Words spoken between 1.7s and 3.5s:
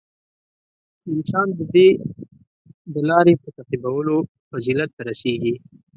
دې د لارې په